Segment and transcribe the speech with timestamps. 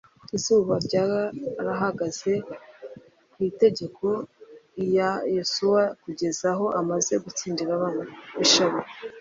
[0.37, 2.31] izuba ryarahagaze
[3.31, 4.05] ku itegeko
[4.83, 8.81] iya Yosuwa kugeza aho amaze gutsindira ababisha be.